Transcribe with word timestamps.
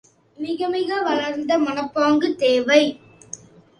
மிகமிக 0.37 1.01
வளர்ந்த 1.01 1.59
மனப்பாங்கு 1.59 2.35
தேவை. 2.35 2.81